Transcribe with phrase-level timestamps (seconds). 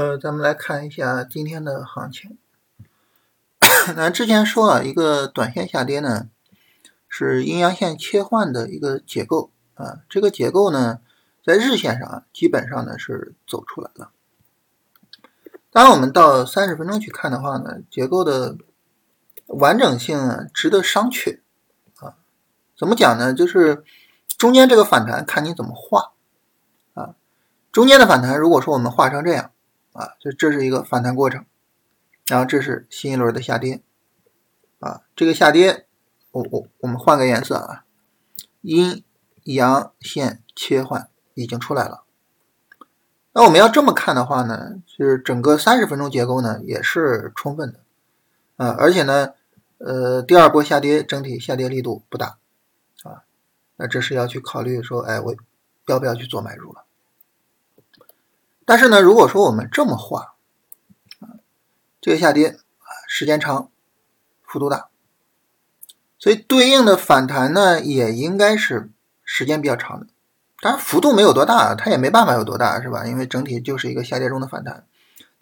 [0.00, 2.38] 呃，咱们来看一下今天的行情。
[3.94, 6.30] 咱之前说啊，一个短线下跌呢，
[7.06, 9.98] 是阴阳线切换的一个结构啊。
[10.08, 11.00] 这个结构呢，
[11.44, 14.10] 在日线上啊，基本上呢是走出来了。
[15.70, 18.56] 当我们到三十分钟去看的话呢，结构的
[19.48, 21.40] 完整性，值得商榷
[21.98, 22.14] 啊。
[22.74, 23.34] 怎么讲呢？
[23.34, 23.84] 就是
[24.38, 26.12] 中间这个反弹，看你怎么画
[26.94, 27.16] 啊。
[27.70, 29.50] 中间的反弹，如果说我们画成这样
[29.92, 31.44] 啊，这这是一个反弹过程。
[32.26, 33.82] 然后这是新一轮的下跌，
[34.78, 35.86] 啊，这个下跌，
[36.30, 37.84] 我我我们换个颜色啊，
[38.60, 39.02] 阴
[39.42, 42.04] 阳线切换已经出来了。
[43.32, 47.80] 那我们要这么看的话呢，就是整个三十分钟结构呢也是充分的，
[48.64, 49.34] 啊，而且呢，
[49.78, 52.38] 呃，第二波下跌整体下跌力度不大，
[53.02, 53.24] 啊，
[53.74, 55.34] 那这是要去考虑说，哎，我
[55.86, 56.84] 要不要去做买入了？
[58.70, 60.36] 但是呢，如果说我们这么画。
[62.00, 63.68] 这个下跌啊，时间长，
[64.42, 64.90] 幅度大，
[66.20, 68.90] 所以对应的反弹呢，也应该是
[69.24, 70.06] 时间比较长的。
[70.60, 73.06] 当然幅度没有多大，它也没办法有多大，是吧？
[73.06, 74.86] 因为整体就是一个下跌中的反弹，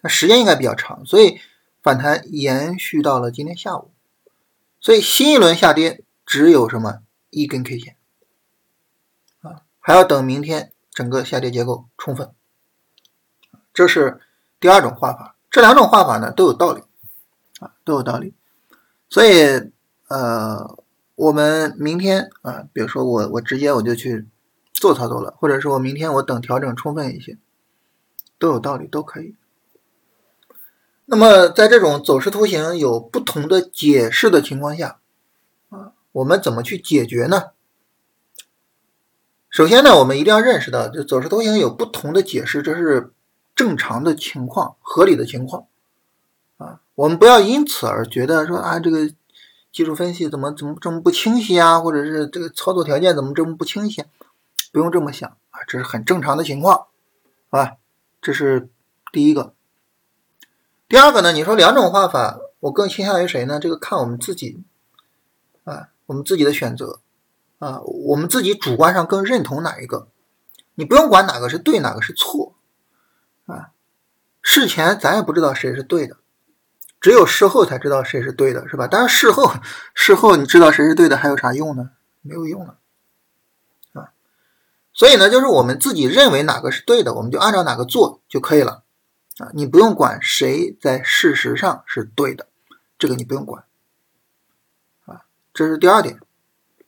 [0.01, 1.39] 那时间应该比较长，所以
[1.83, 3.91] 反弹延续到了今天下午。
[4.81, 7.95] 所以新一轮下跌只有什么一根 K 线
[9.41, 12.31] 啊，还要等明天整个下跌结构充分。
[13.79, 14.19] 这是
[14.59, 15.37] 第二种画法。
[15.49, 16.83] 这两种画法呢都有道理，
[17.61, 18.33] 啊都有道理，
[19.07, 19.71] 所以
[20.09, 20.77] 呃
[21.15, 24.27] 我们明天啊，比如说我我直接我就去
[24.73, 27.37] 做操作了，或者说我明天我等调整充分一些，
[28.37, 29.37] 都有道理，都可以。
[31.05, 34.99] 那么在这种走势图形有不同的解释的情况下，
[35.69, 37.51] 啊我们怎么去解决呢？
[39.49, 43.13] 首先呢，我们一定要认识到，就走势图形有不同的解释，这是。
[43.59, 45.65] 正常的情况，合理的情况，
[46.55, 49.11] 啊，我们不要因此而觉得说啊，这个
[49.73, 54.05] 技术分析怎么怎么这么不清晰啊，或者是这个操作条件怎么这么不清晰？
[54.71, 56.85] 不用这么想啊，这是很正常的情况，
[57.49, 57.73] 好吧？
[58.21, 58.69] 这是
[59.11, 59.53] 第一个。
[60.87, 61.33] 第二个呢？
[61.33, 63.59] 你说两种画法，我更倾向于谁呢？
[63.59, 64.63] 这个看我们自己，
[65.65, 67.01] 啊，我们自己的选择，
[67.57, 70.07] 啊，我们自己主观上更认同哪一个？
[70.75, 72.55] 你不用管哪个是对，哪个是错。
[74.51, 76.17] 事前咱也不知道谁是对的，
[76.99, 78.87] 只有事后才知道谁是对的，是吧？
[78.89, 79.53] 但是事后，
[79.93, 81.91] 事后你知道谁是对的还有啥用呢？
[82.23, 82.79] 没有用了，
[83.93, 84.09] 啊，
[84.91, 88.81] 所以呢，就是我们自己认为哪个是对的，我们就按照哪个做就可以了，
[89.37, 92.47] 啊，你不用管谁在事实上是对的，
[92.97, 93.65] 这个你不用管，
[95.05, 96.19] 啊，这是第二点。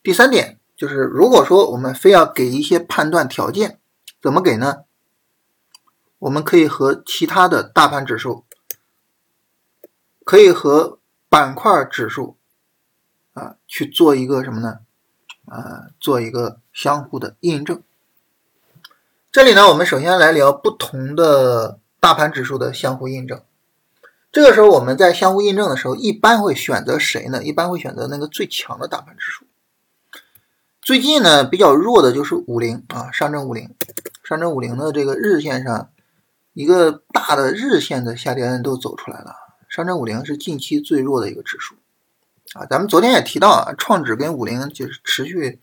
[0.01, 3.78] 第三点就是，如果说我们非要给一些判断条件，
[4.19, 4.78] 怎么给呢？
[6.22, 8.46] 我们可以和其他的大盘指数，
[10.24, 11.00] 可以和
[11.30, 12.38] 板块指数
[13.34, 14.82] 啊去做一个什么呢？
[15.48, 17.82] 啊，做一个相互的印证。
[19.32, 23.42] 这里呢，我们首先来聊不同的大盘指数的相互印证。
[24.32, 27.44] 这个时候，我们在相互印证的时候，一般会选择谁呢？
[27.44, 29.48] 一般会选择那个最强的大盘指数。
[30.84, 33.74] 最近呢，比较弱的就是五零啊，上证五零，
[34.24, 35.90] 上证五零的这个日线上。
[36.53, 39.35] 一个大的日线的下跌都走出来了，
[39.69, 41.75] 上证五零是近期最弱的一个指数
[42.53, 42.66] 啊。
[42.66, 45.59] 咱们昨天也提到啊，创指跟五零就是持续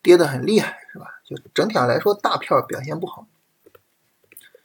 [0.00, 1.06] 跌得很厉害，是吧？
[1.24, 3.26] 就整体上来说，大票表现不好。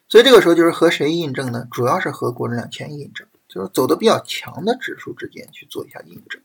[0.08, 1.68] 所以这个时候就是和谁印证呢？
[1.72, 6.40] 主要是和国证两千印证，就是走的比较强的指数之间去做一下印证。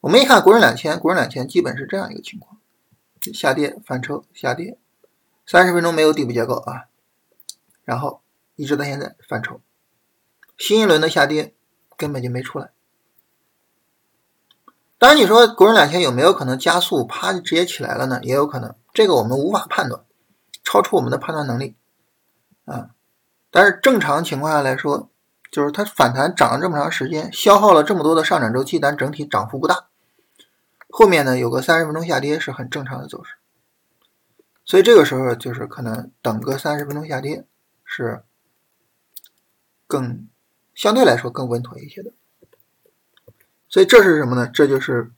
[0.00, 2.58] 我们一看国证两千，国证两千基本是这样一个情况：
[3.34, 4.78] 下跌翻抽，下跌，
[5.44, 6.84] 三十分钟没有底部结构啊。
[7.84, 8.22] 然后
[8.56, 9.60] 一直到现在反抽，
[10.56, 11.54] 新一轮的下跌
[11.96, 12.70] 根本就没出来。
[14.98, 18.20] 当然，你说国人两千有没有可能加速，啪就直接起来了呢？
[18.22, 20.04] 也有可能，这个我们无法判断，
[20.62, 21.74] 超出我们的判断能力
[22.66, 22.90] 啊。
[23.50, 25.10] 但是正常情况下来说，
[25.50, 29.88] 就是它反弹涨了这么长时间，消耗了这么多的上涨周期，但整体涨幅不大，
[30.88, 33.34] 后面呢有个三十分钟下跌是很正常的走势。
[34.64, 37.44] 所以这个时候就是可能等个三十分钟下跌。
[37.94, 38.22] 是
[39.86, 40.26] 更
[40.74, 42.10] 相对来说更稳妥一些的，
[43.68, 44.48] 所以这是什么呢？
[44.48, 45.12] 这就是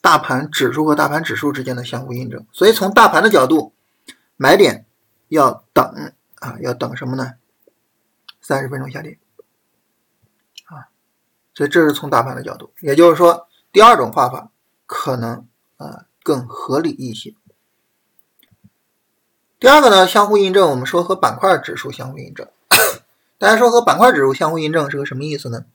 [0.00, 2.44] 大盘指数和大盘指数之间的相互印证。
[2.50, 3.72] 所以从大盘的角度，
[4.36, 4.86] 买点
[5.28, 7.34] 要等啊，要等什么呢？
[8.40, 9.16] 三十分钟下跌
[10.64, 10.90] 啊，
[11.54, 14.50] 所以这是从大盘的角度，也就是说，第二种画法
[14.86, 15.46] 可能
[15.76, 17.36] 啊更合理一些。
[19.60, 22.48] 第二个呢，相互印证，我们说和板块指数相互印证。
[23.36, 25.66] 大家说和板块指数相互印证是个什么意思呢？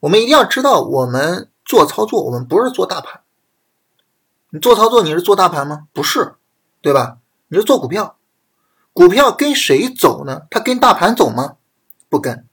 [0.00, 3.20] 我们一定要知道，我们做操作，我们不是做大盘。
[4.50, 5.86] 你做操作，你是做大盘吗？
[5.92, 6.34] 不是，
[6.82, 7.18] 对吧？
[7.46, 8.16] 你是做股票，
[8.92, 10.48] 股票跟谁走呢？
[10.50, 11.58] 它跟大盘走吗？
[12.08, 12.48] 不跟，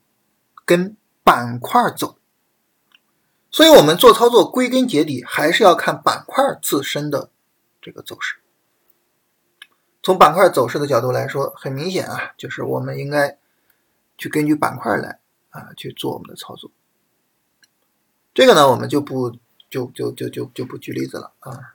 [0.64, 2.18] 跟板块走。
[3.50, 7.30] 所以，我们做操作归根结底还是要看板块自身的
[7.80, 8.36] 这个走势。
[10.02, 13.38] 从板块走势的角度来说，很明显啊，就是我们应该
[14.18, 15.20] 去根据板块来
[15.50, 16.70] 啊去做我们的操作。
[18.34, 19.30] 这个呢，我们就不
[19.70, 21.74] 就就就就就不举例子了啊。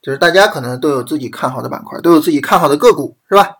[0.00, 3.56] 就是大家可能都有自己看好的板块，都有自己看好的个股，是吧？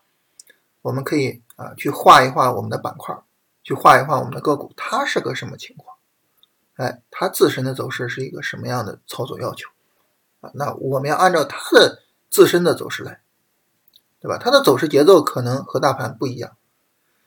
[0.82, 3.18] 我们可以啊去画一画我们的板块，
[3.64, 5.96] 去画一画我们的个股，它是个什么情况？
[6.76, 9.68] 哎，它自身的走势是一个什么样的操作要求
[10.40, 10.52] 啊？
[10.54, 13.20] 那我们要按照它的自身的走势来，
[14.20, 14.38] 对吧？
[14.38, 16.52] 它的走势节奏可能和大盘不一样。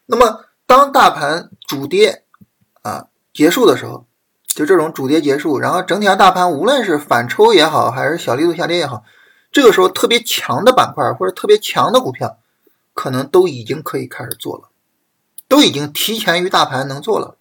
[0.05, 2.23] 那么当大盘主跌
[2.81, 4.05] 啊结束的时候。
[4.55, 9.03] 就这种主跌结束，然后整体上大盘无论是反抽也好，还是小力度下跌也好，
[9.51, 12.39] 这个时候特别强的板块或者特别强的股票，
[12.93, 14.69] 可能都已经可以开始做了，
[15.47, 17.37] 都已经提前于大盘能做了。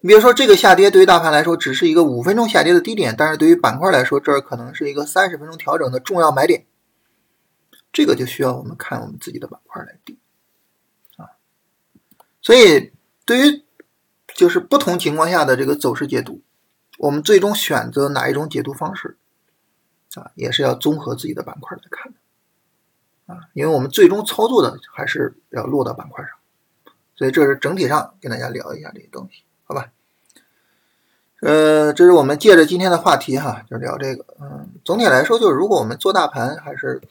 [0.00, 6.66] 你比如说这个下跌对于大盘来说只是一个五分钟下跌的低点，但是对于板块来说，这儿可能是一个三十分钟调整的重要买点。
[7.92, 10.16] 这个就需要我们看我们自己的板块来定
[11.16, 11.30] 啊。
[12.42, 12.92] 所以
[13.24, 13.64] 对于
[14.34, 16.42] 就是不同情况下的这个走势解读，
[16.98, 19.16] 我们最终选择哪一种解读方式
[20.14, 26.32] 啊，也是要综合自己的板块来看的啊，因为我们最终操作的还是要落到板块上，
[27.14, 29.90] 所以这是整体上跟大家聊一下这些东西，好吧？
[31.42, 34.24] 呃，这是我们借着今天的话题哈，就聊这个。
[34.40, 37.02] 嗯，总体来说就是，如果我们做大盘，还是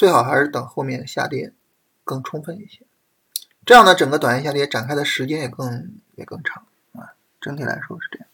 [0.00, 1.52] 最好还是等后面下跌
[2.04, 2.86] 更充分一些。
[3.66, 6.64] 这样呢，整个短线下跌展开的时间也更也更长
[6.94, 7.12] 啊。
[7.38, 8.26] 整体来说是这样。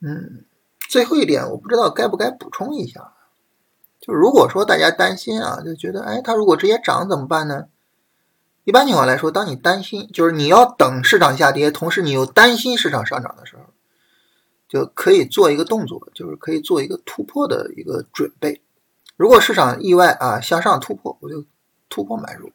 [0.00, 0.44] 嗯，
[0.90, 3.14] 最后一点，我不知道该不该补充一下。
[3.98, 7.68] 就如果说大家担心啊，就觉得哎，它如果直接涨怎么办呢？
[8.64, 13.62] 一般情况来说，当你担心，就是你要等市场下跌，同时你又担心市场上涨的时候，
[14.68, 18.60] 就可以做一个动作，就是可以做一个突破的一个准备。
[19.16, 21.44] 如果市场意外啊向上突破，我就
[21.88, 22.52] 突破买入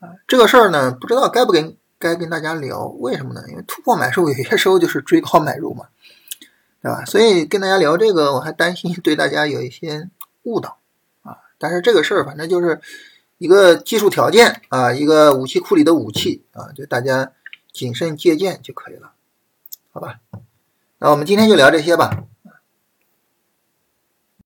[0.00, 0.14] 啊。
[0.26, 3.44] 这个事儿呢，不知道该不该该跟大家聊，为什么呢？
[3.48, 5.88] 因为突破买入有些时候就是追高买入嘛，
[6.82, 7.04] 对吧？
[7.04, 10.08] 所以跟大家聊这个，我还担心对大家有一些
[10.44, 10.78] 误导
[11.22, 11.36] 啊。
[11.58, 12.80] 但是这个事儿反正就是
[13.38, 17.32] 一个技术条件啊，一个武器库里的武器啊，就大家
[17.72, 19.12] 谨慎借鉴就可以了，
[19.92, 20.20] 好吧？
[20.98, 22.24] 那我们今天就聊这些吧。